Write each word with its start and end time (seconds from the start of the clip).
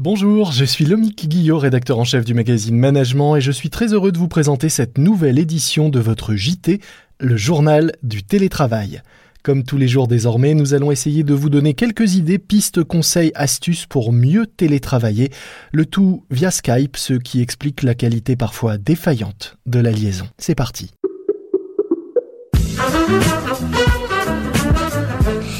Bonjour, 0.00 0.52
je 0.52 0.64
suis 0.64 0.84
Lomique 0.84 1.28
Guillot, 1.28 1.58
rédacteur 1.58 1.98
en 1.98 2.04
chef 2.04 2.24
du 2.24 2.32
magazine 2.32 2.76
Management 2.78 3.34
et 3.34 3.40
je 3.40 3.50
suis 3.50 3.68
très 3.68 3.92
heureux 3.92 4.12
de 4.12 4.18
vous 4.18 4.28
présenter 4.28 4.68
cette 4.68 4.96
nouvelle 4.96 5.40
édition 5.40 5.88
de 5.88 5.98
votre 5.98 6.36
JT, 6.36 6.80
le 7.18 7.36
journal 7.36 7.90
du 8.04 8.22
télétravail. 8.22 9.02
Comme 9.42 9.64
tous 9.64 9.76
les 9.76 9.88
jours 9.88 10.06
désormais, 10.06 10.54
nous 10.54 10.72
allons 10.72 10.92
essayer 10.92 11.24
de 11.24 11.34
vous 11.34 11.50
donner 11.50 11.74
quelques 11.74 12.14
idées, 12.14 12.38
pistes, 12.38 12.84
conseils, 12.84 13.32
astuces 13.34 13.86
pour 13.86 14.12
mieux 14.12 14.46
télétravailler, 14.46 15.30
le 15.72 15.84
tout 15.84 16.22
via 16.30 16.52
Skype, 16.52 16.96
ce 16.96 17.14
qui 17.14 17.40
explique 17.40 17.82
la 17.82 17.96
qualité 17.96 18.36
parfois 18.36 18.78
défaillante 18.78 19.56
de 19.66 19.80
la 19.80 19.90
liaison. 19.90 20.28
C'est 20.38 20.54
parti. 20.54 20.92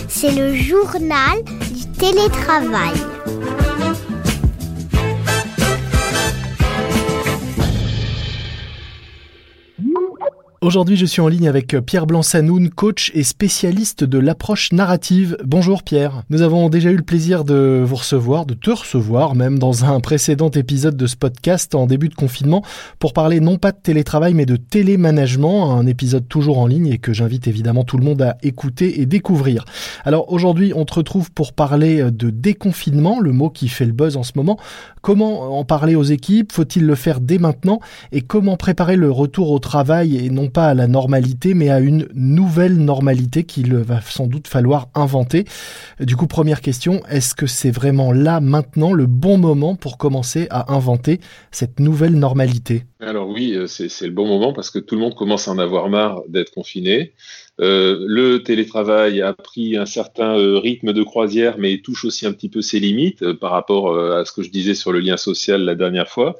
C'est 0.06 0.32
le 0.32 0.54
journal 0.54 1.42
du 1.74 1.90
télétravail. 1.98 3.17
Aujourd'hui, 10.68 10.98
je 10.98 11.06
suis 11.06 11.22
en 11.22 11.28
ligne 11.28 11.48
avec 11.48 11.74
Pierre 11.86 12.06
Blanc-Sanoun, 12.06 12.68
coach 12.68 13.10
et 13.14 13.22
spécialiste 13.22 14.04
de 14.04 14.18
l'approche 14.18 14.70
narrative. 14.74 15.38
Bonjour 15.42 15.82
Pierre. 15.82 16.24
Nous 16.28 16.42
avons 16.42 16.68
déjà 16.68 16.90
eu 16.90 16.96
le 16.96 17.02
plaisir 17.02 17.44
de 17.44 17.82
vous 17.82 17.96
recevoir, 17.96 18.44
de 18.44 18.52
te 18.52 18.68
recevoir 18.68 19.34
même 19.34 19.58
dans 19.58 19.86
un 19.86 19.98
précédent 20.00 20.50
épisode 20.50 20.94
de 20.94 21.06
ce 21.06 21.16
podcast 21.16 21.74
en 21.74 21.86
début 21.86 22.10
de 22.10 22.14
confinement 22.14 22.62
pour 22.98 23.14
parler 23.14 23.40
non 23.40 23.56
pas 23.56 23.72
de 23.72 23.78
télétravail 23.82 24.34
mais 24.34 24.44
de 24.44 24.56
télémanagement, 24.56 25.74
un 25.74 25.86
épisode 25.86 26.28
toujours 26.28 26.58
en 26.58 26.66
ligne 26.66 26.88
et 26.88 26.98
que 26.98 27.14
j'invite 27.14 27.48
évidemment 27.48 27.84
tout 27.84 27.96
le 27.96 28.04
monde 28.04 28.20
à 28.20 28.36
écouter 28.42 29.00
et 29.00 29.06
découvrir. 29.06 29.64
Alors 30.04 30.30
aujourd'hui, 30.30 30.74
on 30.76 30.84
te 30.84 30.92
retrouve 30.92 31.30
pour 31.32 31.54
parler 31.54 32.10
de 32.10 32.28
déconfinement, 32.28 33.20
le 33.20 33.32
mot 33.32 33.48
qui 33.48 33.68
fait 33.68 33.86
le 33.86 33.92
buzz 33.92 34.18
en 34.18 34.22
ce 34.22 34.32
moment. 34.36 34.58
Comment 35.00 35.58
en 35.58 35.64
parler 35.64 35.94
aux 35.94 36.02
équipes? 36.02 36.52
Faut-il 36.52 36.84
le 36.84 36.94
faire 36.94 37.20
dès 37.20 37.38
maintenant? 37.38 37.80
Et 38.12 38.20
comment 38.20 38.58
préparer 38.58 38.96
le 38.96 39.10
retour 39.10 39.50
au 39.50 39.60
travail 39.60 40.18
et 40.18 40.28
non 40.28 40.48
pas 40.48 40.57
à 40.66 40.74
la 40.74 40.86
normalité, 40.86 41.54
mais 41.54 41.70
à 41.70 41.80
une 41.80 42.08
nouvelle 42.14 42.76
normalité 42.76 43.44
qu'il 43.44 43.74
va 43.74 44.00
sans 44.00 44.26
doute 44.26 44.48
falloir 44.48 44.88
inventer. 44.94 45.44
Du 46.00 46.16
coup, 46.16 46.26
première 46.26 46.60
question, 46.60 47.00
est-ce 47.08 47.34
que 47.34 47.46
c'est 47.46 47.70
vraiment 47.70 48.12
là, 48.12 48.40
maintenant, 48.40 48.92
le 48.92 49.06
bon 49.06 49.38
moment 49.38 49.76
pour 49.76 49.98
commencer 49.98 50.46
à 50.50 50.72
inventer 50.72 51.20
cette 51.50 51.80
nouvelle 51.80 52.14
normalité? 52.14 52.84
Alors 53.00 53.28
oui, 53.28 53.54
euh, 53.54 53.66
c'est 53.66 54.06
le 54.06 54.12
bon 54.12 54.26
moment 54.26 54.52
parce 54.52 54.70
que 54.70 54.78
tout 54.78 54.94
le 54.94 55.00
monde 55.00 55.14
commence 55.14 55.48
à 55.48 55.52
en 55.52 55.58
avoir 55.58 55.88
marre 55.88 56.22
d'être 56.28 56.52
confiné. 56.52 57.12
Euh, 57.60 58.04
le 58.06 58.42
télétravail 58.42 59.20
a 59.20 59.32
pris 59.32 59.76
un 59.76 59.86
certain 59.86 60.38
euh, 60.38 60.58
rythme 60.58 60.92
de 60.92 61.02
croisière, 61.02 61.56
mais 61.58 61.78
touche 61.78 62.04
aussi 62.04 62.26
un 62.26 62.32
petit 62.32 62.48
peu 62.48 62.62
ses 62.62 62.78
limites 62.78 63.32
par 63.34 63.50
rapport 63.50 63.98
à 63.98 64.24
ce 64.24 64.32
que 64.32 64.42
je 64.42 64.50
disais 64.50 64.74
sur 64.74 64.92
le 64.92 65.00
lien 65.00 65.16
social 65.16 65.62
la 65.62 65.74
dernière 65.74 66.08
fois. 66.08 66.36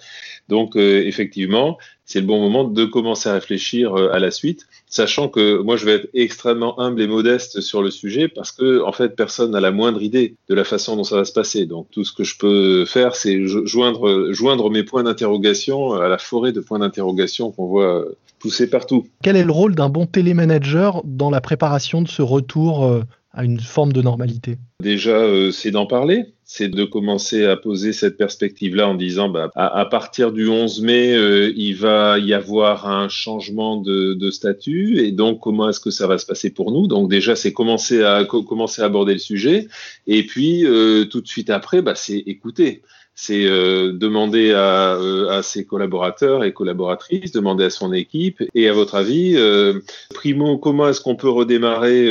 Donc, 0.49 0.77
effectivement, 0.77 1.79
c'est 2.09 2.21
le 2.21 2.27
bon 2.27 2.41
moment 2.41 2.65
de 2.65 2.87
commencer 2.87 3.29
à 3.29 3.35
réfléchir 3.35 3.95
euh, 3.95 4.11
à 4.15 4.19
la 4.19 4.31
suite, 4.31 4.67
sachant 4.89 5.29
que 5.29 5.61
moi 5.63 5.77
je 5.77 5.85
vais 5.85 5.93
être 5.93 6.09
extrêmement 6.15 6.81
humble 6.81 7.01
et 7.03 7.07
modeste 7.07 7.61
sur 7.61 7.83
le 7.83 7.91
sujet 7.91 8.29
parce 8.29 8.53
que 8.53 8.83
en 8.83 8.93
fait 8.93 9.17
personne 9.17 9.53
n'a 9.53 9.61
la 9.61 9.71
moindre 9.71 10.03
idée 10.03 10.37
de 10.49 10.55
la 10.55 10.65
façon 10.65 10.97
dont 10.97 11.05
ça 11.05 11.17
va 11.17 11.25
se 11.25 11.33
passer. 11.33 11.67
Donc 11.67 11.89
tout 11.91 12.05
ce 12.05 12.13
que 12.13 12.25
je 12.25 12.39
peux 12.39 12.85
faire, 12.85 13.15
c'est 13.15 13.47
joindre, 13.47 14.33
joindre 14.33 14.71
mes 14.71 14.83
points 14.83 15.03
d'interrogation 15.03 15.93
à 15.95 16.09
la 16.09 16.19
forêt 16.19 16.53
de 16.53 16.61
points 16.61 16.79
d'interrogation 16.79 17.51
qu'on 17.51 17.67
voit 17.67 18.05
pousser 18.39 18.71
partout. 18.71 19.07
Quel 19.23 19.37
est 19.37 19.45
le 19.45 19.53
rôle 19.53 19.75
d'un 19.75 19.89
bon 19.89 20.07
télémanager 20.07 21.03
dans 21.05 21.31
la 21.31 21.41
préparation 21.41 22.03
de 22.03 22.09
ce 22.09 22.23
retour 22.23 22.85
euh, 22.85 23.03
à 23.33 23.45
une 23.45 23.61
forme 23.61 23.93
de 23.93 24.03
normalité? 24.03 24.57
Déjà, 24.81 25.17
euh, 25.17 25.51
c'est 25.51 25.71
d'en 25.71 25.87
parler, 25.87 26.27
c'est 26.51 26.69
de 26.69 26.85
commencer 26.85 27.45
à 27.45 27.59
poser 27.59 27.93
cette 27.93 28.17
perspective-là 28.17 28.89
en 28.89 28.95
disant, 28.95 29.29
bah, 29.29 29.51
à, 29.55 29.85
partir 29.85 30.33
du 30.33 30.49
11 30.49 30.81
mai, 30.81 31.15
euh, 31.15 31.53
il 31.55 31.77
va 31.77 32.19
y 32.19 32.33
avoir 32.33 32.89
un 32.89 33.11
changement 33.11 33.77
de, 33.77 34.31
statut, 34.31 34.99
et 34.99 35.13
donc 35.13 35.41
comment 35.41 35.69
est-ce 35.69 35.79
que 35.79 35.91
ça 35.91 36.07
va 36.07 36.17
se 36.17 36.25
passer 36.25 36.49
pour 36.49 36.73
nous? 36.73 36.87
Donc 36.87 37.11
déjà, 37.11 37.37
c'est 37.37 37.53
commencer 37.53 38.03
à 38.03 38.25
commencer 38.25 38.81
à 38.81 38.87
aborder 38.87 39.13
le 39.13 39.19
sujet, 39.19 39.69
et 40.07 40.25
puis 40.25 40.65
euh, 40.65 41.05
tout 41.05 41.21
de 41.21 41.29
suite 41.29 41.51
après, 41.51 41.83
bah, 41.83 41.95
c'est 41.95 42.17
écouter 42.17 42.81
c'est 43.21 43.47
euh, 43.47 43.93
demander 43.93 44.53
à, 44.53 44.95
euh, 44.95 45.29
à, 45.29 45.43
ses 45.43 45.65
collaborateurs 45.65 46.45
et 46.45 46.53
collaboratrices, 46.53 47.33
demander 47.33 47.65
à 47.65 47.71
son 47.71 47.93
équipe. 47.93 48.45
Et 48.55 48.69
à 48.69 48.73
votre 48.73 48.95
avis, 48.95 49.35
euh, 49.35 49.81
primo, 50.15 50.57
comment 50.57 50.89
est-ce 50.89 51.01
qu'on 51.01 51.17
peut 51.17 51.29
redémarrer 51.29 52.07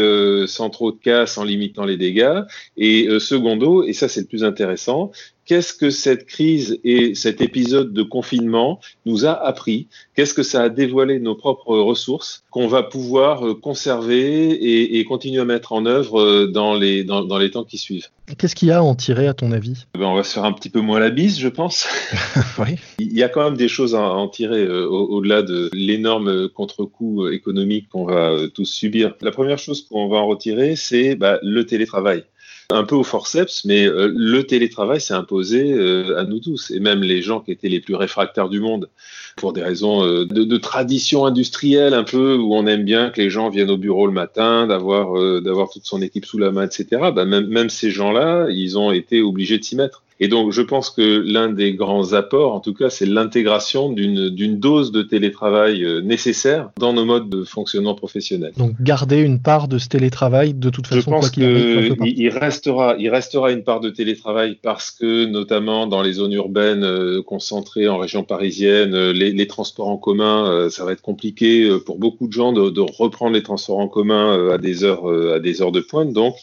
sans 0.48 0.70
trop 0.70 0.92
de 0.92 0.98
casse, 0.98 1.38
en 1.38 1.46
limitant 1.46 1.86
les 1.86 1.96
dégâts? 1.96 2.42
Et 2.76 3.08
secondo, 3.20 3.84
et 3.84 3.94
ça 3.94 4.10
c'est 4.10 4.20
le 4.20 4.28
plus 4.28 4.44
intéressant, 4.44 5.12
qu'est-ce 5.48 5.74
que 5.74 5.90
cette 5.90 6.28
crise 6.28 6.80
et 6.84 7.16
cet 7.16 7.42
épisode 7.42 7.94
de 7.94 8.04
confinement 8.04 8.80
nous 9.06 9.26
a 9.26 9.32
appris? 9.32 9.88
Qu'est-ce 10.16 10.34
que 10.34 10.44
ça 10.44 10.62
a 10.64 10.70
dévoilé 10.70 11.20
nos 11.20 11.36
propres 11.36 11.78
ressources 11.80 12.44
qu'on 12.52 12.68
va 12.68 12.84
pouvoir 12.84 13.48
euh, 13.48 13.56
conserver 13.56 14.52
et, 14.52 15.00
et, 15.00 15.06
continuer 15.06 15.42
à 15.42 15.46
mettre 15.46 15.72
en 15.72 15.86
œuvre 15.86 16.22
euh, 16.22 16.48
dans 16.48 16.76
les, 16.76 17.04
dans, 17.04 17.24
dans 17.24 17.38
les 17.38 17.50
temps 17.50 17.64
qui 17.64 17.78
suivent? 17.78 18.08
Qu'est-ce 18.38 18.56
qu'il 18.56 18.68
y 18.68 18.72
a 18.72 18.80
à 18.80 18.82
en 18.82 18.94
tirer 18.94 19.28
à 19.28 19.34
ton 19.34 19.54
avis? 19.54 19.86
Ben, 19.98 20.06
On 20.06 20.16
va 20.16 20.24
se 20.24 20.34
faire 20.34 20.44
un 20.44 20.52
petit 20.52 20.70
peu 20.70 20.82
moins 20.82 21.00
la 21.00 21.10
bise, 21.10 21.40
je 21.40 21.48
pense. 21.48 21.88
oui. 22.60 22.76
Il 23.00 23.18
y 23.18 23.24
a 23.24 23.30
quand 23.30 23.44
même 23.44 23.58
des 23.58 23.70
choses 23.70 23.96
à 23.96 24.02
en 24.02 24.28
tirer 24.28 24.66
euh, 24.66 24.86
au-delà 24.86 25.44
de 25.44 25.70
l'énorme 25.74 26.50
contre-coup 26.50 27.30
économique 27.30 27.88
qu'on 27.90 28.06
va 28.06 28.36
tous 28.54 28.66
subir. 28.66 29.16
La 29.22 29.32
première 29.32 29.58
chose 29.58 29.88
qu'on 29.88 30.10
va 30.10 30.18
en 30.18 30.28
retirer, 30.28 30.76
c'est 30.76 31.16
bah, 31.16 31.40
le 31.42 31.66
télétravail 31.66 32.26
un 32.70 32.84
peu 32.84 32.96
au 32.96 33.04
forceps, 33.04 33.64
mais 33.64 33.86
euh, 33.86 34.12
le 34.14 34.44
télétravail 34.44 35.00
s'est 35.00 35.14
imposé 35.14 35.72
euh, 35.72 36.20
à 36.20 36.26
nous 36.26 36.40
tous, 36.40 36.72
et 36.72 36.80
même 36.80 37.02
les 37.02 37.22
gens 37.22 37.40
qui 37.40 37.52
étaient 37.52 37.70
les 37.70 37.80
plus 37.80 37.96
réfractaires 37.96 38.50
du 38.50 38.60
monde, 38.60 38.90
pour 39.38 39.54
des 39.54 39.64
raisons 39.64 40.04
euh, 40.04 40.26
de, 40.26 40.58
tradition 40.58 41.26
industrielle 41.26 41.94
un 41.94 42.04
peu, 42.04 42.36
où 42.36 42.54
on 42.54 42.68
aime 42.68 42.84
bien 42.84 43.10
que 43.10 43.22
les 43.22 43.30
gens 43.30 43.50
viennent 43.50 43.72
au 43.72 43.78
bureau 43.78 44.06
le 44.06 44.12
matin, 44.12 44.68
d'avoir 44.68 45.70
toute 45.72 45.86
son 45.86 46.02
équipe 46.02 46.26
sous 46.26 46.38
la 46.38 46.52
main, 46.52 46.66
etc. 46.66 47.12
Bah, 47.16 47.24
même 47.26 47.70
ces 47.70 47.90
gens-là, 47.90 48.48
ils 48.50 48.78
ont 48.78 48.92
été 48.92 49.22
obligés 49.22 49.58
de 49.58 49.64
s'y 49.64 49.76
mettre. 49.76 50.04
Et 50.20 50.28
donc, 50.28 50.52
je 50.52 50.62
pense 50.62 50.90
que 50.90 51.02
l'un 51.26 51.50
des 51.50 51.74
grands 51.74 52.14
apports, 52.14 52.54
en 52.54 52.60
tout 52.60 52.74
cas, 52.74 52.90
c'est 52.90 53.06
l'intégration 53.06 53.92
d'une 53.92 54.60
dose 54.60 54.92
de 54.92 55.04
télétravail 55.04 55.84
euh, 55.84 56.02
nécessaire 56.02 56.72
dans 56.80 56.94
nos 56.94 57.06
modes 57.06 57.30
de 57.30 57.44
fonctionnement 57.44 57.94
professionnel. 57.94 58.54
Donc, 58.58 58.74
garder 58.82 59.18
une 59.18 59.40
part 59.40 59.68
de 59.68 59.78
ce 59.78 59.88
télétravail, 59.88 60.54
de 60.54 60.70
toute 60.70 60.88
façon, 60.88 61.02
je 61.02 61.06
pense 61.06 61.30
qu'il 61.30 61.96
il 62.02 62.30
restera, 62.30 62.96
il 62.98 63.10
restera 63.10 63.52
une 63.52 63.64
part 63.64 63.80
de 63.80 63.90
télétravail 63.90 64.58
parce 64.62 64.90
que, 64.92 65.26
notamment 65.26 65.86
dans 65.86 66.02
les 66.02 66.14
zones 66.14 66.34
urbaines 66.34 66.84
euh, 66.84 67.22
concentrées 67.22 67.88
en 67.88 67.98
région 67.98 68.24
parisienne, 68.24 68.96
euh, 68.96 69.14
les, 69.14 69.32
les, 69.32 69.48
transports 69.48 69.90
en 69.90 69.98
commun, 69.98 70.68
ça 70.70 70.84
va 70.84 70.92
être 70.92 71.02
compliqué 71.02 71.70
pour 71.86 72.00
beaucoup 72.00 72.28
de 72.28 72.34
gens 72.34 72.52
de, 72.52 72.70
de 72.70 72.82
reprendre 72.82 73.34
les 73.34 73.44
transports 73.44 73.80
en 73.80 73.88
commun 73.88 74.52
à 74.52 74.58
des 74.58 74.84
heures, 74.84 75.08
à 75.08 75.40
des 75.40 75.62
heures 75.62 75.72
de 75.72 75.80
pointe. 75.80 76.12
Donc, 76.12 76.36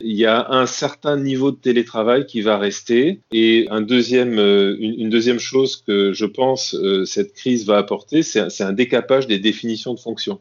il 0.00 0.16
y 0.16 0.26
a 0.26 0.50
un 0.50 0.66
certain 0.66 1.16
niveau 1.16 1.50
de 1.50 1.56
télétravail 1.56 2.26
qui 2.26 2.40
va 2.40 2.56
rester 2.56 3.21
et 3.32 3.66
un 3.70 3.82
euh, 3.82 4.76
une, 4.78 5.10
deuxième 5.10 5.38
chose 5.38 5.76
que 5.76 6.12
je 6.12 6.26
pense 6.26 6.74
euh, 6.74 7.04
cette 7.04 7.34
crise 7.34 7.66
va 7.66 7.78
apporter, 7.78 8.22
c'est 8.22 8.60
un 8.60 8.72
décapage 8.72 9.26
des 9.26 9.38
définitions 9.38 9.94
de 9.94 10.00
fonction. 10.00 10.40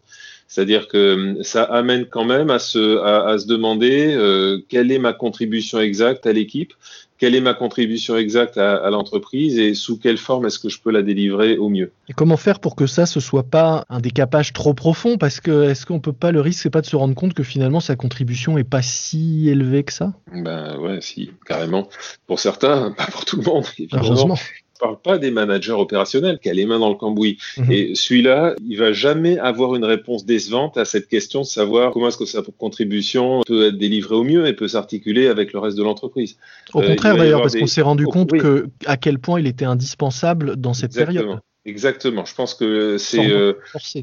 C'est-à-dire 0.52 0.90
que 0.90 0.98
euh, 0.98 1.44
ça 1.44 1.64
amène 1.64 2.08
quand 2.08 2.26
même 2.26 2.50
à 2.50 2.60
se, 2.60 3.00
à, 3.00 3.38
se 3.38 3.48
demander 3.48 4.62
quelle 4.68 4.92
est 4.92 5.00
ma 5.00 5.14
contribution 5.14 5.80
exacte 5.80 6.26
à 6.26 6.34
l'équipe, 6.34 6.74
quelle 7.22 7.36
est 7.36 7.42
ma 7.42 7.54
contribution 7.54 8.18
exacte 8.18 8.58
à, 8.58 8.90
l'entreprise 8.90 9.60
et 9.60 9.76
sous 9.76 10.00
quelle 10.00 10.18
forme 10.18 10.48
est-ce 10.48 10.58
que 10.58 10.70
je 10.70 10.82
peux 10.82 10.90
la 10.90 11.04
délivrer 11.04 11.56
au 11.56 11.70
mieux. 11.70 11.92
Et 12.10 12.14
comment 12.14 12.36
faire 12.36 12.60
pour 12.60 12.76
que 12.76 12.88
ça 12.88 13.06
ce 13.06 13.20
soit 13.20 13.44
pas 13.44 13.86
un 13.90 14.00
décapage 14.00 14.54
trop 14.54 14.74
profond? 14.74 15.20
Parce 15.20 15.40
que 15.40 15.70
est-ce 15.70 15.86
qu'on 15.86 16.00
peut 16.00 16.14
pas 16.14 16.32
le 16.32 16.42
risque 16.42 16.64
c'est 16.64 16.72
pas 16.72 16.82
de 16.82 16.88
se 16.88 16.96
rendre 16.96 17.14
compte 17.14 17.36
que 17.36 17.44
finalement 17.44 17.80
sa 17.80 17.96
contribution 17.96 18.58
est 18.58 18.64
pas 18.64 18.82
si 18.82 19.48
élevée 19.50 19.84
que 19.84 19.94
ça? 19.94 20.14
Ben 20.34 20.80
ouais, 20.80 21.00
si 21.00 21.30
carrément. 21.46 21.88
Pour 22.26 22.40
certains, 22.40 22.92
pas 22.98 23.06
pour 23.06 23.24
tout 23.24 23.38
le 23.38 23.44
monde. 23.44 23.66
Évidemment 23.78 24.36
parle 24.82 25.00
pas 25.02 25.18
des 25.18 25.32
managers 25.32 25.72
opérationnels 25.72 26.40
qui 26.40 26.50
a 26.50 26.54
les 26.54 26.66
mains 26.66 26.80
dans 26.80 26.90
le 26.90 26.96
cambouis. 26.96 27.38
Mhm. 27.58 27.72
Et 27.72 27.96
celui-là, 27.96 28.56
il 28.68 28.78
va 28.78 28.92
jamais 28.92 29.38
avoir 29.38 29.76
une 29.76 29.86
réponse 29.86 30.26
décevante 30.26 30.78
à 30.78 30.86
cette 30.86 31.08
question 31.08 31.42
de 31.42 31.46
savoir 31.46 31.92
comment 31.92 32.08
est-ce 32.08 32.18
que 32.18 32.26
sa 32.26 32.42
contribution 32.58 33.42
peut 33.46 33.68
être 33.68 33.78
délivrée 33.78 34.16
au 34.16 34.24
mieux 34.24 34.48
et 34.48 34.54
peut 34.54 34.68
s'articuler 34.68 35.28
avec 35.28 35.54
le 35.54 35.60
reste 35.60 35.78
de 35.78 35.84
l'entreprise. 35.84 36.38
Au 36.74 36.82
contraire 36.82 37.16
d'ailleurs, 37.16 37.42
parce 37.42 37.56
qu'on 37.56 37.68
s'est 37.68 37.82
rendu 37.82 38.06
compte 38.06 38.32
que 38.32 38.68
à 38.86 38.98
quel 38.98 39.20
point 39.20 39.40
il 39.40 39.48
était 39.48 39.66
indispensable 39.66 40.56
dans 40.56 40.74
cette 40.74 40.94
période. 40.94 41.40
Exactement. 41.64 42.26
Je 42.26 42.34
pense 42.34 42.56
que 42.56 42.98
c'est 42.98 43.32
euh, 43.32 43.54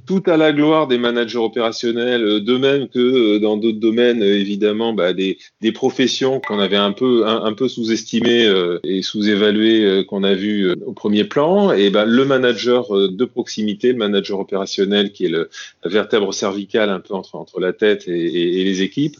tout 0.07 0.23
à 0.27 0.37
la 0.37 0.53
gloire 0.53 0.87
des 0.87 0.97
managers 0.97 1.39
opérationnels, 1.39 2.23
euh, 2.23 2.41
de 2.41 2.57
même 2.57 2.89
que 2.89 3.01
euh, 3.01 3.41
dans 3.41 3.57
d'autres 3.57 3.81
domaines, 3.81 4.23
évidemment, 4.23 4.93
bah, 4.93 5.13
des, 5.13 5.39
des, 5.61 5.73
professions 5.73 6.41
qu'on 6.41 6.61
avait 6.61 6.77
un 6.77 6.93
peu, 6.93 7.27
un, 7.27 7.53
peu 7.55 7.67
sous-estimées 7.67 8.49
et 8.85 9.03
sous-évaluées, 9.03 10.05
qu'on 10.07 10.23
a 10.23 10.35
vu 10.35 10.71
au 10.87 10.93
premier 10.93 11.25
plan. 11.25 11.73
Et 11.73 11.91
bah, 11.91 12.05
le 12.05 12.25
manager 12.25 12.93
de 12.93 13.25
proximité, 13.25 13.89
le 13.89 13.99
manager 13.99 14.39
opérationnel, 14.39 15.11
qui 15.11 15.25
est 15.25 15.29
le, 15.29 15.51
la 15.83 15.91
vertèbre 15.91 16.33
cervicale 16.33 16.91
un 16.91 17.01
peu 17.01 17.15
entre, 17.15 17.35
entre 17.35 17.59
la 17.59 17.73
tête 17.73 18.07
et, 18.07 18.61
et, 18.61 18.65
les 18.65 18.83
équipes, 18.83 19.17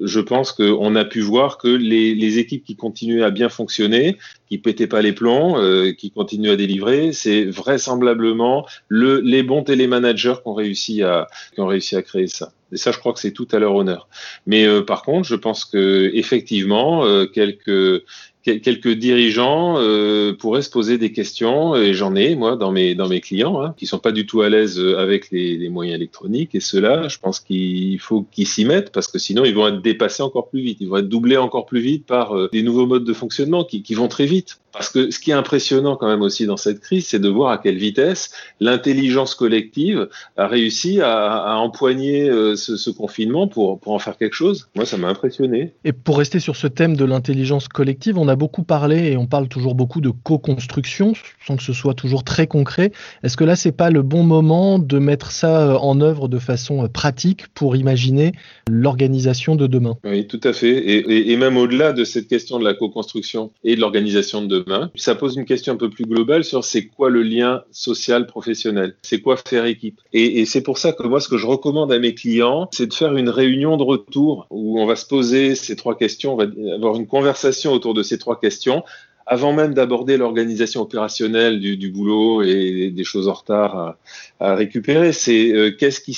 je 0.00 0.20
pense 0.20 0.52
qu'on 0.52 0.96
a 0.96 1.04
pu 1.04 1.20
voir 1.20 1.58
que 1.58 1.68
les, 1.68 2.38
équipes 2.38 2.64
qui 2.64 2.76
continuaient 2.76 3.22
à 3.22 3.30
bien 3.30 3.48
fonctionner, 3.48 4.16
qui 4.48 4.58
pétaient 4.58 4.86
pas 4.86 5.02
les 5.02 5.12
plombs, 5.12 5.58
euh, 5.58 5.92
qui 5.92 6.10
continuent 6.10 6.50
à 6.50 6.56
délivrer, 6.56 7.12
c'est 7.12 7.44
vraisemblablement 7.44 8.66
le, 8.88 9.20
les 9.20 9.42
bons 9.42 9.62
télémanagers 9.62 10.34
qui 10.42 10.48
ont 10.48 10.54
réussi 10.54 11.02
à 11.02 12.02
créer 12.02 12.26
ça. 12.26 12.52
Et 12.72 12.76
ça, 12.76 12.90
je 12.90 12.98
crois 12.98 13.12
que 13.12 13.20
c'est 13.20 13.32
tout 13.32 13.48
à 13.52 13.58
leur 13.58 13.74
honneur. 13.74 14.08
Mais 14.46 14.66
euh, 14.66 14.82
par 14.82 15.02
contre, 15.02 15.28
je 15.28 15.36
pense 15.36 15.64
que 15.64 16.10
effectivement, 16.14 17.04
euh, 17.04 17.26
quelques 17.26 18.04
quelques 18.44 18.94
dirigeants 18.94 19.76
euh, 19.78 20.32
pourraient 20.32 20.62
se 20.62 20.70
poser 20.70 20.98
des 20.98 21.12
questions, 21.12 21.76
et 21.76 21.94
j'en 21.94 22.16
ai 22.16 22.34
moi 22.34 22.56
dans 22.56 22.72
mes 22.72 22.96
dans 22.96 23.08
mes 23.08 23.20
clients 23.20 23.62
hein, 23.62 23.72
qui 23.76 23.86
sont 23.86 24.00
pas 24.00 24.10
du 24.10 24.26
tout 24.26 24.40
à 24.40 24.48
l'aise 24.48 24.80
avec 24.98 25.30
les, 25.30 25.68
moyens 25.68 25.94
électroniques, 25.94 26.52
et 26.56 26.60
ceux-là, 26.60 27.06
je 27.06 27.18
pense 27.18 27.38
qu'il 27.38 28.00
faut 28.00 28.26
qu'ils 28.32 28.48
s'y 28.48 28.64
mettent 28.64 28.90
parce 28.90 29.06
que 29.06 29.20
sinon 29.20 29.44
ils 29.44 29.54
vont 29.54 29.68
être 29.68 29.80
dépassés 29.80 30.24
encore 30.24 30.48
plus 30.48 30.60
vite, 30.60 30.78
ils 30.80 30.88
vont 30.88 30.96
être 30.96 31.08
doublés 31.08 31.36
encore 31.36 31.66
plus 31.66 31.80
vite 31.80 32.04
par 32.04 32.50
des 32.50 32.62
nouveaux 32.64 32.86
modes 32.86 33.04
de 33.04 33.12
fonctionnement 33.12 33.62
qui, 33.62 33.94
vont 33.94 34.08
très 34.08 34.26
vite. 34.26 34.58
Parce 34.72 34.88
que 34.88 35.10
ce 35.10 35.20
qui 35.20 35.30
est 35.30 35.34
impressionnant 35.34 35.96
quand 35.96 36.08
même 36.08 36.22
aussi 36.22 36.46
dans 36.46 36.56
cette 36.56 36.80
crise, 36.80 37.06
c'est 37.06 37.20
de 37.20 37.28
voir 37.28 37.50
à 37.50 37.58
quelle 37.58 37.76
vitesse 37.76 38.32
l'intelligence 38.58 39.34
collective 39.36 40.08
a 40.36 40.48
réussi 40.48 41.00
à, 41.00 41.58
empoigner 41.58 42.28
ce, 42.62 42.76
ce, 42.76 42.90
confinement 42.90 43.46
pour, 43.48 43.78
pour 43.80 43.92
en 43.92 43.98
faire 43.98 44.16
quelque 44.16 44.34
chose. 44.34 44.68
Moi, 44.74 44.86
ça 44.86 44.96
m'a 44.96 45.08
impressionné. 45.08 45.72
Et 45.84 45.92
pour 45.92 46.18
rester 46.18 46.40
sur 46.40 46.56
ce 46.56 46.66
thème 46.66 46.96
de 46.96 47.04
l'intelligence 47.04 47.68
collective, 47.68 48.16
on 48.18 48.28
a 48.28 48.36
beaucoup 48.36 48.62
parlé 48.62 49.12
et 49.12 49.16
on 49.16 49.26
parle 49.26 49.48
toujours 49.48 49.74
beaucoup 49.74 50.00
de 50.00 50.10
co-construction, 50.10 51.12
sans 51.46 51.56
que 51.56 51.62
ce 51.62 51.72
soit 51.72 51.94
toujours 51.94 52.24
très 52.24 52.46
concret. 52.46 52.92
Est-ce 53.22 53.36
que 53.36 53.44
là, 53.44 53.56
c'est 53.56 53.72
pas 53.72 53.90
le 53.90 54.02
bon 54.02 54.22
moment 54.22 54.78
de 54.78 54.98
mettre 54.98 55.32
ça 55.32 55.72
euh, 55.72 55.74
en 55.76 56.00
œuvre 56.00 56.28
de 56.28 56.38
façon 56.38 56.84
euh, 56.84 56.88
pratique 56.88 57.48
pour 57.48 57.76
imaginer 57.76 58.32
l'organisation 58.70 59.56
de 59.56 59.66
demain? 59.66 59.96
Oui, 60.04 60.26
tout 60.26 60.40
à 60.44 60.52
fait. 60.52 60.70
Et, 60.70 60.98
et, 60.98 61.32
et 61.32 61.36
même 61.36 61.56
au-delà 61.56 61.92
de 61.92 62.04
cette 62.04 62.28
question 62.28 62.58
de 62.58 62.64
la 62.64 62.74
co-construction 62.74 63.50
et 63.64 63.76
de 63.76 63.80
l'organisation 63.80 64.40
de 64.42 64.46
demain, 64.46 64.62
demain. 64.62 64.90
Ça 64.94 65.14
pose 65.14 65.36
une 65.36 65.44
question 65.44 65.74
un 65.74 65.76
peu 65.76 65.90
plus 65.90 66.04
globale 66.04 66.44
sur 66.44 66.64
c'est 66.64 66.86
quoi 66.86 67.10
le 67.10 67.22
lien 67.22 67.62
social 67.70 68.26
professionnel, 68.26 68.94
c'est 69.02 69.20
quoi 69.20 69.36
faire 69.36 69.64
équipe? 69.64 70.00
Et, 70.12 70.40
et 70.40 70.46
c'est 70.46 70.62
pour 70.62 70.78
ça 70.78 70.92
que 70.92 71.06
moi, 71.06 71.20
ce 71.20 71.28
que 71.28 71.38
je 71.38 71.46
recommande 71.46 71.92
à 71.92 71.98
mes 71.98 72.14
clients, 72.14 72.51
c'est 72.72 72.86
de 72.86 72.94
faire 72.94 73.16
une 73.16 73.28
réunion 73.28 73.76
de 73.76 73.82
retour 73.82 74.46
où 74.50 74.80
on 74.80 74.86
va 74.86 74.96
se 74.96 75.06
poser 75.06 75.54
ces 75.54 75.76
trois 75.76 75.96
questions, 75.96 76.34
on 76.34 76.36
va 76.36 76.46
avoir 76.74 76.96
une 76.96 77.06
conversation 77.06 77.72
autour 77.72 77.94
de 77.94 78.02
ces 78.02 78.18
trois 78.18 78.38
questions 78.38 78.84
avant 79.26 79.52
même 79.52 79.74
d'aborder 79.74 80.16
l'organisation 80.16 80.82
opérationnelle 80.82 81.60
du, 81.60 81.76
du, 81.76 81.90
boulot 81.90 82.42
et 82.42 82.90
des 82.90 83.04
choses 83.04 83.28
en 83.28 83.32
retard 83.32 83.76
à, 83.76 83.98
à 84.40 84.54
récupérer, 84.54 85.12
c'est 85.12 85.52
euh, 85.52 85.70
qu'est-ce 85.70 86.00
qui 86.00 86.12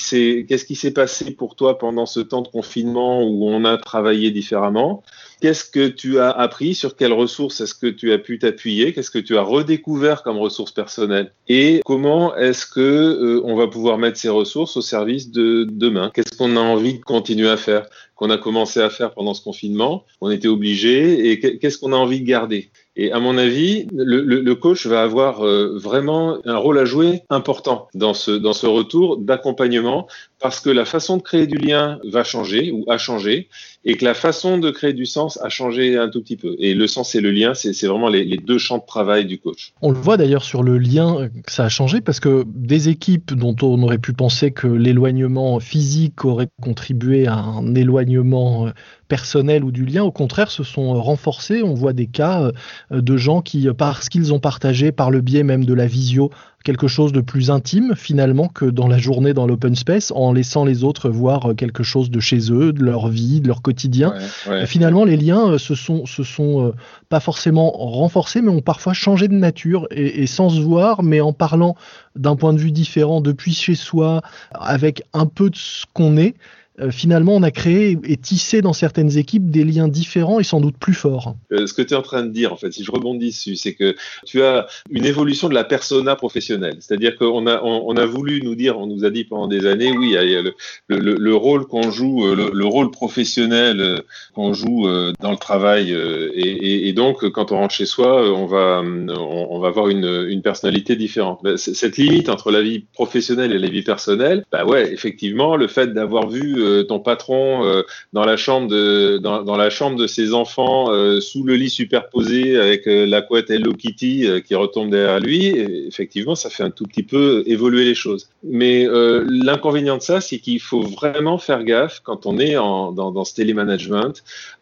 s'est 0.75 0.91
passé 0.91 1.31
pour 1.31 1.55
toi 1.55 1.77
pendant 1.77 2.05
ce 2.05 2.19
temps 2.19 2.41
de 2.41 2.47
confinement 2.47 3.23
où 3.23 3.47
on 3.47 3.65
a 3.65 3.77
travaillé 3.77 4.31
différemment? 4.31 5.03
Qu'est-ce 5.41 5.65
que 5.65 5.87
tu 5.87 6.19
as 6.19 6.31
appris? 6.31 6.73
Sur 6.73 6.95
quelles 6.95 7.13
ressources 7.13 7.61
est-ce 7.61 7.75
que 7.75 7.87
tu 7.87 8.11
as 8.11 8.17
pu 8.17 8.39
t'appuyer? 8.39 8.93
Qu'est-ce 8.93 9.11
que 9.11 9.19
tu 9.19 9.37
as 9.37 9.41
redécouvert 9.41 10.23
comme 10.23 10.37
ressources 10.37 10.71
personnelles? 10.71 11.33
Et 11.47 11.81
comment 11.85 12.35
est-ce 12.35 12.65
que 12.65 12.79
euh, 12.79 13.41
on 13.43 13.55
va 13.55 13.67
pouvoir 13.67 13.97
mettre 13.97 14.17
ces 14.17 14.29
ressources 14.29 14.77
au 14.77 14.81
service 14.81 15.31
de 15.31 15.67
demain? 15.69 16.11
Qu'est-ce 16.13 16.35
qu'on 16.35 16.55
a 16.55 16.61
envie 16.61 16.99
de 16.99 17.03
continuer 17.03 17.49
à 17.49 17.57
faire 17.57 17.85
Qu'on 18.15 18.29
a 18.29 18.37
commencé 18.37 18.79
à 18.79 18.89
faire 18.89 19.13
pendant 19.13 19.33
ce 19.33 19.43
confinement? 19.43 20.05
On 20.21 20.31
était 20.31 20.47
obligé 20.47 21.29
et 21.29 21.39
qu'est-ce 21.39 21.77
qu'on 21.77 21.93
a 21.93 21.97
envie 21.97 22.21
de 22.21 22.25
garder? 22.25 22.69
Et 22.97 23.11
à 23.11 23.19
mon 23.19 23.37
avis, 23.37 23.87
le, 23.93 24.21
le, 24.21 24.55
coach 24.55 24.87
va 24.87 25.03
avoir 25.03 25.45
euh, 25.45 25.77
vraiment 25.77 26.37
un 26.45 26.55
rôle 26.55 26.79
à 26.79 26.85
jouer 26.85 27.23
important 27.29 27.89
dans 27.93 28.13
ce, 28.13 28.31
dans 28.31 28.53
ce 28.53 28.67
retour 28.67 29.17
d'accompagnement 29.17 30.07
parce 30.39 30.59
que 30.59 30.69
la 30.69 30.85
façon 30.85 31.17
de 31.17 31.21
créer 31.21 31.47
du 31.47 31.57
lien 31.57 31.99
va 32.03 32.23
changer 32.23 32.71
ou 32.71 32.85
a 32.89 32.97
changé 32.97 33.49
et 33.85 33.97
que 33.97 34.03
la 34.03 34.13
façon 34.13 34.57
de 34.57 34.71
créer 34.71 34.93
du 34.93 35.05
sens 35.05 35.39
a 35.41 35.49
changé 35.49 35.97
un 35.97 36.09
tout 36.09 36.21
petit 36.21 36.35
peu. 36.37 36.55
Et 36.59 36.73
le 36.73 36.87
sens 36.87 37.15
et 37.15 37.21
le 37.21 37.31
lien, 37.31 37.53
c'est 37.53 37.71
vraiment 37.85 38.09
les, 38.09 38.37
deux 38.37 38.57
champs 38.57 38.79
de 38.79 38.85
travail 38.85 39.25
du 39.25 39.39
coach. 39.39 39.73
On 39.81 39.91
le 39.91 39.97
voit 39.97 40.17
d'ailleurs 40.17 40.43
sur 40.43 40.63
le 40.63 40.77
lien 40.77 41.29
que 41.45 41.51
ça 41.51 41.65
a 41.65 41.69
changé 41.69 42.01
parce 42.01 42.19
que 42.19 42.43
des 42.47 42.89
équipes 42.89 43.33
dont 43.33 43.55
on 43.61 43.81
aurait 43.83 43.97
pu 43.97 44.13
penser 44.13 44.51
que 44.51 44.67
l'éloignement 44.67 45.59
physique 45.59 46.25
aurait 46.25 46.49
contribué 46.61 47.27
à 47.27 47.35
un 47.35 47.75
éloignement 47.75 48.71
personnel 49.07 49.63
ou 49.63 49.71
du 49.71 49.85
lien, 49.85 50.03
au 50.03 50.11
contraire, 50.11 50.49
se 50.49 50.63
sont 50.63 50.99
renforcés. 51.01 51.61
On 51.63 51.75
voit 51.75 51.93
des 51.93 52.07
cas 52.07 52.51
de 52.89 53.17
gens 53.17 53.41
qui, 53.41 53.67
parce 53.77 54.09
qu'ils 54.09 54.33
ont 54.33 54.39
partagé 54.39 54.91
par 54.91 55.11
le 55.11 55.21
biais 55.21 55.43
même 55.43 55.63
de 55.63 55.73
la 55.73 55.85
visio 55.85 56.31
quelque 56.65 56.87
chose 56.87 57.13
de 57.13 57.21
plus 57.21 57.51
intime 57.51 57.93
finalement 57.95 58.47
que 58.49 58.65
dans 58.65 58.87
la 58.87 58.97
journée 58.97 59.33
dans 59.33 59.45
l'open 59.45 59.75
space 59.75 60.11
en 60.13 60.24
laissant 60.33 60.65
les 60.65 60.83
autres 60.83 61.09
voir 61.09 61.53
quelque 61.57 61.83
chose 61.83 62.09
de 62.09 62.19
chez 62.19 62.51
eux, 62.51 62.73
de 62.73 62.83
leur 62.83 63.07
vie, 63.07 63.41
de 63.41 63.47
leur 63.47 63.61
quotidien. 63.61 64.13
Ouais, 64.47 64.51
ouais. 64.51 64.65
Finalement, 64.65 65.05
les 65.05 65.17
liens 65.17 65.57
se 65.57 65.75
sont, 65.75 66.05
se 66.05 66.23
sont 66.23 66.73
pas 67.09 67.19
forcément 67.19 67.71
renforcés, 67.71 68.41
mais 68.41 68.49
ont 68.49 68.61
parfois 68.61 68.93
changé 68.93 69.27
de 69.27 69.33
nature 69.33 69.87
et, 69.91 70.23
et 70.23 70.27
sans 70.27 70.49
se 70.49 70.61
voir, 70.61 71.03
mais 71.03 71.21
en 71.21 71.33
parlant 71.33 71.75
d'un 72.15 72.35
point 72.35 72.53
de 72.53 72.59
vue 72.59 72.71
différent 72.71 73.21
depuis 73.21 73.53
chez 73.53 73.75
soi, 73.75 74.21
avec 74.53 75.03
un 75.13 75.25
peu 75.25 75.49
de 75.49 75.55
ce 75.55 75.85
qu'on 75.93 76.17
est. 76.17 76.35
Euh, 76.81 76.91
finalement, 76.91 77.35
on 77.35 77.43
a 77.43 77.51
créé 77.51 77.97
et 78.03 78.17
tissé 78.17 78.61
dans 78.61 78.73
certaines 78.73 79.17
équipes 79.17 79.49
des 79.49 79.63
liens 79.63 79.87
différents 79.87 80.39
et 80.39 80.43
sans 80.43 80.59
doute 80.59 80.77
plus 80.77 80.93
forts. 80.93 81.35
Euh, 81.53 81.67
ce 81.67 81.73
que 81.73 81.81
tu 81.81 81.93
es 81.93 81.97
en 81.97 82.01
train 82.01 82.23
de 82.23 82.31
dire, 82.31 82.51
en 82.51 82.57
fait, 82.57 82.71
si 82.71 82.83
je 82.83 82.91
rebondis 82.91 83.29
dessus, 83.29 83.55
c'est 83.55 83.73
que 83.73 83.95
tu 84.25 84.41
as 84.43 84.67
une 84.89 85.05
évolution 85.05 85.47
de 85.47 85.53
la 85.53 85.63
persona 85.63 86.15
professionnelle. 86.15 86.77
C'est-à-dire 86.79 87.15
qu'on 87.17 87.47
a, 87.47 87.61
on, 87.63 87.95
a 87.95 88.05
voulu 88.05 88.41
nous 88.41 88.55
dire, 88.55 88.77
on 88.77 88.87
nous 88.87 89.05
a 89.05 89.09
dit 89.09 89.23
pendant 89.23 89.47
des 89.47 89.67
années, 89.67 89.91
oui, 89.91 90.15
le, 90.15 90.53
le, 90.89 91.15
le 91.15 91.35
rôle 91.35 91.65
qu'on 91.65 91.91
joue, 91.91 92.27
euh, 92.27 92.35
le, 92.35 92.51
le, 92.53 92.65
rôle 92.65 92.91
professionnel 92.91 94.01
qu'on 94.33 94.53
joue 94.53 94.87
dans 95.21 95.31
le 95.31 95.37
travail. 95.37 95.95
Et, 96.35 96.91
donc, 96.93 97.29
quand 97.29 97.51
on 97.51 97.57
rentre 97.57 97.73
chez 97.73 97.85
soi, 97.85 98.29
on 98.33 98.45
va, 98.45 98.81
on, 98.83 99.59
va 99.59 99.67
avoir 99.67 99.87
une, 99.87 100.25
une, 100.29 100.41
personnalité 100.41 100.95
différente. 100.95 101.39
Cette 101.57 101.97
limite 101.97 102.27
entre 102.29 102.51
la 102.51 102.61
vie 102.61 102.85
professionnelle 102.93 103.53
et 103.53 103.59
la 103.59 103.69
vie 103.69 103.83
personnelle, 103.83 104.43
bah 104.51 104.65
ouais, 104.65 104.91
effectivement, 104.91 105.55
le 105.55 105.67
fait 105.67 105.93
d'avoir 105.93 106.29
vu 106.29 106.64
ton 106.83 106.99
patron 106.99 107.65
euh, 107.65 107.83
dans 108.13 108.25
la 108.25 108.37
chambre 108.37 108.67
de 108.67 109.17
dans, 109.17 109.57
la 109.57 109.69
chambre 109.69 109.97
de 109.97 110.07
ses 110.07 110.33
enfants 110.33 110.91
euh, 110.91 111.19
sous 111.19 111.43
le 111.43 111.55
lit 111.55 111.69
superposé 111.69 112.57
avec 112.57 112.87
euh, 112.87 113.05
la 113.05 113.21
couette 113.21 113.49
Hello 113.49 113.73
Kitty 113.73 114.27
qui 114.45 114.55
retombe 114.55 114.91
derrière 114.91 115.19
lui, 115.19 115.47
effectivement, 115.87 116.35
ça 116.35 116.49
fait 116.49 116.63
un 116.63 116.69
tout 116.69 116.85
petit 116.85 117.03
peu 117.03 117.43
évoluer 117.45 117.85
les 117.85 117.95
choses. 117.95 118.29
Mais 118.43 118.87
l'inconvénient 119.27 119.97
de 119.97 120.01
ça, 120.01 120.21
c'est 120.21 120.39
qu'il 120.39 120.59
faut 120.59 120.81
vraiment 120.81 121.37
faire 121.37 121.63
gaffe 121.63 122.01
quand 122.03 122.25
on 122.25 122.37
est 122.37 122.53
dans, 122.53 122.91
dans 122.91 123.23
ce 123.23 123.35
télémanagement 123.35 124.13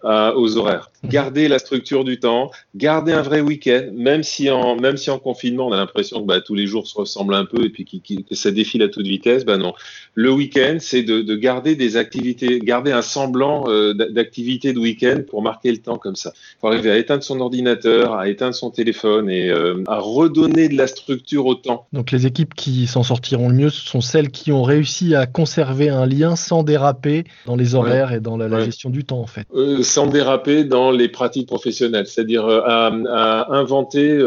aux 0.04 0.58
horaires. 0.58 0.92
Garder 1.06 1.48
la 1.48 1.60
structure 1.60 2.04
du 2.04 2.20
temps, 2.20 2.52
garder 2.76 3.12
un 3.12 3.22
vrai 3.22 3.42
week-end, 3.42 3.90
même 3.94 4.24
si 4.24 4.50
en 4.50 4.76
même 4.76 4.98
si 4.98 5.10
en 5.10 5.20
confinement, 5.20 5.68
on 5.68 5.72
a 5.72 5.78
l'impression 5.78 6.22
que 6.22 6.28
bah, 6.28 6.42
tous 6.42 6.56
les 6.56 6.68
jours 6.68 6.88
se 6.88 6.98
ressemblent 6.98 7.36
un 7.36 7.46
peu 7.46 7.66
et 7.66 7.70
puis 7.70 7.86
que 7.86 8.36
ça 8.36 8.52
défile 8.52 8.84
à 8.84 8.88
toute 8.88 9.06
vitesse. 9.06 9.46
Bah 9.46 9.58
non, 9.58 9.74
le 10.14 10.32
week-end, 10.32 10.78
c'est 10.80 11.04
de 11.04 11.36
garder 11.36 11.76
des 11.76 11.93
activités, 11.98 12.60
garder 12.60 12.92
un 12.92 13.02
semblant 13.02 13.66
euh, 13.68 13.94
d'activité 13.94 14.74
de 14.74 14.80
week-end 14.80 15.22
pour 15.28 15.42
marquer 15.42 15.72
le 15.72 15.78
temps 15.78 15.98
comme 15.98 16.16
ça. 16.16 16.32
Il 16.36 16.60
faut 16.62 16.68
arriver 16.68 16.92
à 16.92 16.98
éteindre 16.98 17.24
son 17.24 17.40
ordinateur, 17.40 18.14
à 18.14 18.30
éteindre 18.30 18.56
son 18.56 18.70
téléphone 18.70 19.30
et 19.30 19.50
euh, 19.50 19.84
à 19.88 20.00
redonner 20.00 20.70
de 20.70 20.78
la 20.78 20.88
structure 20.88 21.46
au 21.46 21.56
temps. 21.56 21.88
Donc 21.94 22.12
les 22.12 22.26
équipes 22.26 22.54
qui 22.54 22.88
s'en 22.88 23.04
sortiront 23.04 23.50
le 23.50 23.56
mieux 23.56 23.70
ce 23.70 23.88
sont 23.88 24.02
celles 24.02 24.30
qui 24.30 24.52
ont 24.52 24.64
réussi 24.64 25.16
à 25.16 25.26
conserver 25.26 25.90
un 25.90 26.06
lien 26.06 26.36
sans 26.36 26.64
déraper 26.64 27.26
dans 27.46 27.56
les 27.56 27.76
horaires 27.76 28.10
ouais. 28.10 28.18
et 28.18 28.20
dans 28.20 28.38
la, 28.38 28.48
la 28.48 28.58
ouais. 28.58 28.66
gestion 28.66 28.90
du 28.90 29.04
temps 29.04 29.20
en 29.20 29.28
fait. 29.28 29.48
Euh, 29.56 29.84
sans 29.84 30.08
déraper 30.08 30.64
dans 30.64 30.92
les 30.92 31.10
pratiques 31.10 31.48
professionnelles, 31.48 32.08
c'est-à-dire 32.08 32.48
à, 32.48 32.88
à, 32.88 33.54
inventer 33.54 34.20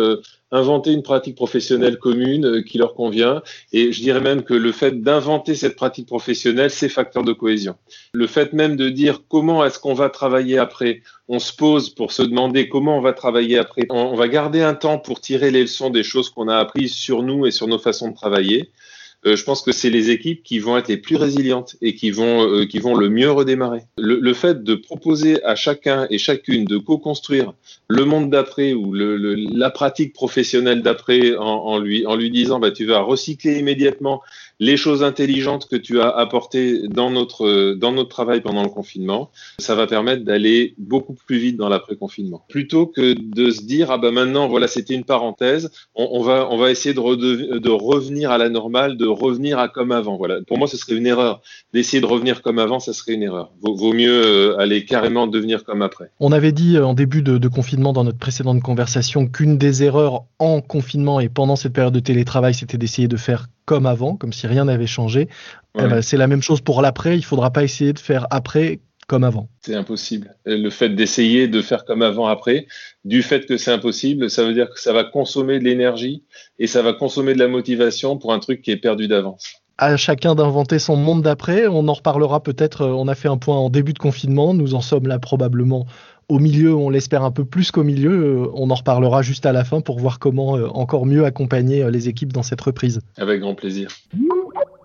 inventer 0.53 0.93
une 0.93 1.03
pratique 1.03 1.35
professionnelle 1.35 1.99
commune 1.99 2.47
euh, 2.47 2.63
qui 2.63 2.79
leur 2.79 2.95
convient. 2.95 3.43
Et 3.73 3.93
je 3.93 4.01
dirais 4.01 4.21
même 4.21 4.43
que 4.43 4.55
le 4.55 4.73
fait 4.73 5.03
d'inventer 5.03 5.55
cette 5.55 5.77
pratique 5.77 6.07
professionnelle, 6.07 6.71
c'est 6.71 6.89
facteur 6.89 7.25
de 7.25 7.33
cohésion. 7.33 7.77
Le 8.13 8.27
fait 8.27 8.53
même 8.53 8.77
de 8.77 8.89
dire 8.89 9.23
comment 9.29 9.65
est-ce 9.65 9.79
qu'on 9.79 9.95
va 9.95 10.09
travailler 10.09 10.59
après, 10.59 11.03
on 11.29 11.39
se 11.39 11.53
pose 11.53 11.91
pour 11.91 12.13
se 12.13 12.23
demander 12.23 12.69
comment 12.69 12.97
on 12.97 13.01
va 13.01 13.13
travailler 13.13 13.59
après. 13.59 13.87
On, 13.91 14.15
va 14.15 14.29
garder 14.29 14.63
un 14.63 14.75
temps 14.75 14.99
pour 14.99 15.21
tirer 15.21 15.51
les 15.51 15.63
leçons 15.63 15.91
des 15.91 16.03
choses 16.03 16.31
qu'on 16.31 16.49
a 16.49 16.57
apprises 16.57 16.95
sur 16.95 17.23
nous 17.23 17.47
et 17.47 17.51
sur 17.51 17.67
nos 17.67 17.79
façons 17.79 18.11
de 18.11 18.15
travailler 18.15 18.71
je 19.35 19.43
pense 19.43 19.63
que 19.63 19.73
c'est 19.73 19.91
les 19.91 20.11
équipes 20.11 20.45
qui 20.45 20.61
vont 20.61 20.77
être 20.77 20.87
les 20.87 20.97
plus 20.97 21.17
résilientes 21.17 21.75
et 21.83 21.95
qui 21.95 22.13
vont, 22.13 22.49
euh, 22.49 22.67
qui 22.67 22.79
vont 22.79 22.95
le 22.95 23.09
mieux 23.09 23.31
redémarrer. 23.31 23.81
Le, 23.99 24.21
le, 24.21 24.35
fait 24.35 24.63
de 24.63 24.75
proposer 24.77 25.43
à 25.43 25.57
chacun 25.57 26.07
et 26.11 26.19
chacune 26.19 26.65
de 26.65 26.79
co-construire 26.79 27.53
le 27.89 28.05
monde 28.05 28.31
d'après 28.31 28.73
ou 28.73 28.93
le, 28.93 29.17
le, 29.17 29.35
la 29.35 29.71
pratique 29.71 30.13
professionnelle 30.13 30.83
d'après 30.83 31.35
en, 31.37 31.45
en, 31.45 31.79
lui, 31.79 32.07
en 32.07 32.15
lui 32.15 32.31
disant 32.31 32.61
bah, 32.61 32.71
tu 32.71 32.85
vas 32.85 33.01
recycler 33.01 33.59
immédiatement 33.59 34.23
les 34.59 34.77
choses 34.77 35.03
intelligentes 35.03 35.69
que 35.69 35.77
tu 35.77 36.01
as 36.01 36.09
apportées 36.09 36.89
dans 36.89 37.11
notre, 37.11 37.75
dans 37.75 37.93
notre 37.93 38.09
travail 38.09 38.41
pendant 38.41 38.63
le 38.63 38.69
confinement, 38.69 39.31
ça 39.59 39.75
va 39.75 39.87
permettre 39.87 40.25
d'aller 40.25 40.75
beaucoup 40.79 41.15
plus 41.15 41.39
vite 41.39 41.57
dans 41.57 41.69
l'après-confinement. 41.69 42.45
Plutôt 42.49 42.87
que 42.87 43.15
de 43.15 43.51
se 43.51 43.63
dire, 43.63 43.91
ah 43.91 43.99
ben 43.99 44.13
maintenant, 44.13 44.49
voilà, 44.49 44.69
c'était 44.69 44.95
une 44.95 45.05
parenthèse, 45.05 45.71
on, 45.95 46.23
va, 46.23 46.49
on 46.51 46.57
va 46.57 46.71
essayer 46.71 46.95
de, 46.95 47.59
de 47.59 47.71
revenir 47.71 48.31
à 48.31 48.39
la 48.39 48.49
normale, 48.49 48.97
de 48.97 49.07
revenir 49.07 49.59
à 49.59 49.69
comme 49.69 49.93
avant. 49.93 50.17
Voilà. 50.17 50.41
Pour 50.47 50.59
moi, 50.59 50.69
ce 50.69 50.77
serait 50.77 50.97
une 50.97 51.07
erreur. 51.07 51.43
D'essayer 51.75 52.01
de 52.01 52.07
revenir 52.07 52.43
comme 52.43 52.59
avant, 52.59 52.81
ça 52.81 52.93
serait 52.93 53.15
une 53.15 53.23
erreur. 53.23 53.53
Vaut, 53.61 53.75
vaut 53.75 53.93
mieux 53.93 54.25
euh, 54.25 54.59
aller 54.59 54.85
carrément 54.85 55.27
devenir 55.27 55.65
comme 55.65 55.83
après. 55.83 56.11
On 56.21 56.33
avait 56.33 56.53
dit 56.53 56.77
euh, 56.77 56.87
en 56.87 56.95
début 56.95 57.23
de, 57.23 57.39
de 57.39 57.49
confinement 57.49 57.93
dans 57.93 58.05
notre 58.05 58.19
précédente 58.19 58.63
conversation 58.63 59.27
qu'une 59.27 59.59
des 59.59 59.83
erreurs 59.83 60.25
en 60.39 60.61
confinement 60.61 61.21
et 61.21 61.29
pendant 61.29 61.57
cette 61.57 61.73
période 61.73 61.95
de 61.95 62.01
télétravail, 62.01 62.55
c'était 62.55 62.79
d'essayer 62.79 63.09
de 63.09 63.17
faire 63.17 63.47
comme 63.67 63.85
avant, 63.85 64.17
comme 64.17 64.33
si 64.33 64.47
rien 64.47 64.65
n'avait 64.65 64.87
changé. 64.87 65.29
Eh 65.79 65.83
ben, 65.83 66.01
c'est 66.01 66.17
la 66.17 66.27
même 66.27 66.41
chose 66.41 66.63
pour 66.63 66.81
l'après. 66.81 67.17
Il 67.17 67.25
faudra 67.25 67.51
pas 67.51 67.63
essayer 67.63 67.93
de 67.93 67.99
faire 67.99 68.27
après 68.31 68.81
comme 69.07 69.25
avant. 69.25 69.49
C'est 69.61 69.75
impossible. 69.75 70.35
Le 70.45 70.71
fait 70.71 70.89
d'essayer 70.89 71.49
de 71.49 71.63
faire 71.63 71.85
comme 71.85 72.03
avant 72.03 72.27
après, 72.27 72.67
du 73.05 73.23
fait 73.23 73.47
que 73.47 73.57
c'est 73.57 73.73
impossible, 73.73 74.31
ça 74.31 74.45
veut 74.45 74.55
dire 74.55 74.69
que 74.71 74.81
ça 74.81 74.93
va 74.93 75.05
consommer 75.05 75.59
de 75.59 75.65
l'énergie 75.65 76.25
et 76.59 76.67
ça 76.67 76.83
va 76.83 76.93
consommer 76.93 77.35
de 77.35 77.39
la 77.39 77.49
motivation 77.49 78.17
pour 78.17 78.33
un 78.33 78.39
truc 78.39 78.63
qui 78.63 78.71
est 78.71 78.77
perdu 78.77 79.07
d'avance. 79.07 79.55
À 79.79 79.97
chacun 79.97 80.35
d'inventer 80.35 80.79
son 80.79 80.97
monde 80.97 81.23
d'après. 81.23 81.67
On 81.67 81.87
en 81.87 81.93
reparlera 81.93 82.43
peut-être. 82.43 82.83
Euh, 82.83 82.93
on 82.93 83.09
a 83.09 83.15
fait 83.15 83.29
un 83.29 83.37
point 83.37 83.57
en 83.57 83.69
début 83.69 83.93
de 83.93 83.99
confinement. 83.99 84.55
Nous 84.55 84.75
en 84.75 84.81
sommes 84.81 85.07
là 85.07 85.19
probablement 85.19 85.87
au 86.29 86.39
milieu, 86.39 86.75
on 86.75 86.91
l'espère 86.91 87.23
un 87.23 87.31
peu 87.31 87.45
plus 87.45 87.71
qu'au 87.71 87.85
milieu. 87.85 88.11
Euh, 88.11 88.51
on 88.55 88.71
en 88.71 88.75
reparlera 88.75 89.23
juste 89.23 89.47
à 89.47 89.53
la 89.53 89.65
fin 89.65 89.81
pour 89.81 89.99
voir 89.99 90.19
comment 90.19 90.57
euh, 90.57 90.69
encore 90.69 91.07
mieux 91.07 91.25
accompagner 91.25 91.83
euh, 91.83 91.91
les 91.91 92.09
équipes 92.09 92.33
dans 92.33 92.43
cette 92.43 92.61
reprise. 92.61 93.01
Avec 93.17 93.41
grand 93.41 93.55
plaisir. 93.55 93.89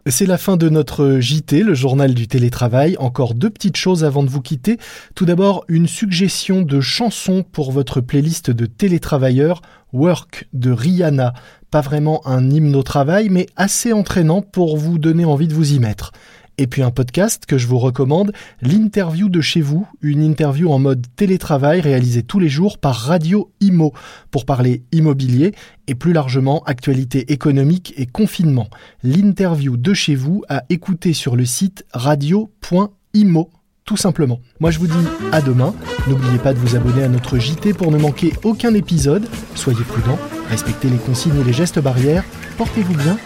C'est 0.07 0.25
la 0.25 0.38
fin 0.38 0.57
de 0.57 0.67
notre 0.69 1.19
JT, 1.19 1.62
le 1.62 1.74
journal 1.74 2.13
du 2.13 2.27
télétravail. 2.27 2.95
Encore 3.00 3.36
deux 3.36 3.50
petites 3.50 3.77
choses 3.77 4.03
avant 4.03 4.24
de 4.24 4.29
vous 4.29 4.41
quitter. 4.41 4.77
Tout 5.13 5.25
d'abord, 5.25 5.63
une 5.67 5.88
suggestion 5.88 6.63
de 6.63 6.81
chanson 6.81 7.43
pour 7.43 7.71
votre 7.71 8.01
playlist 8.01 8.50
de 8.50 8.65
télétravailleurs, 8.65 9.62
Work 9.93 10.48
de 10.53 10.71
Rihanna. 10.71 11.33
Pas 11.69 11.81
vraiment 11.81 12.25
un 12.27 12.50
hymne 12.50 12.75
au 12.75 12.83
travail, 12.83 13.29
mais 13.29 13.45
assez 13.55 13.93
entraînant 13.93 14.41
pour 14.41 14.75
vous 14.75 14.98
donner 14.98 15.25
envie 15.25 15.48
de 15.48 15.53
vous 15.53 15.74
y 15.74 15.79
mettre. 15.79 16.12
Et 16.58 16.67
puis 16.67 16.84
un 16.84 16.91
podcast 16.91 17.46
que 17.46 17.58
je 17.58 17.67
vous 17.67 17.79
recommande, 17.79 18.34
l'interview 18.62 19.29
de 19.29 19.41
chez 19.41 19.62
vous, 19.62 19.88
une 20.01 20.22
interview 20.22 20.72
en 20.72 20.79
mode 20.79 21.08
télétravail 21.15 21.81
réalisée 21.81 22.24
tous 22.24 22.39
les 22.39 22.50
jours 22.50 22.77
par 22.77 22.96
Radio 22.96 23.51
Imo 23.62 23.93
pour 24.29 24.46
parler 24.46 24.84
immobilier 24.91 25.53
et 25.88 25.96
plus 25.96 26.13
largement 26.13 26.63
actualité 26.63 27.31
économique 27.31 27.93
et 27.98 28.05
confinement. 28.05 28.70
L'interview 29.03 29.77
de 29.77 29.93
chez 29.93 30.15
vous 30.15 30.43
à 30.50 30.63
écouter 30.70 31.13
sur 31.13 31.36
le 31.36 31.46
site 31.46 31.86
radio.imo 31.93 33.50
tout 33.86 33.98
simplement. 33.98 34.39
Moi 34.60 34.72
je 34.72 34.79
vous 34.79 34.88
dis 34.88 35.08
à 35.31 35.41
demain. 35.41 35.74
N'oubliez 36.08 36.38
pas 36.38 36.53
de 36.53 36.60
vous 36.60 36.75
abonner 36.75 37.03
à 37.03 37.10
notre 37.10 37.39
JT 37.39 37.74
pour 37.74 37.91
ne 37.91 37.98
manquer 37.98 38.34
aucun 38.43 38.74
épisode. 38.74 39.27
Soyez 39.55 39.84
prudents, 39.84 40.20
respectez 40.50 40.89
les 40.89 40.98
consignes 40.98 41.39
et 41.41 41.43
les 41.43 41.53
gestes 41.53 41.79
barrières, 41.79 42.24
portez-vous 42.58 42.96
bien 42.96 43.17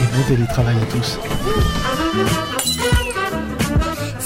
et 0.00 0.16
bon 0.16 0.22
télétravail 0.26 0.76
à 0.76 0.86
tous. 0.86 1.18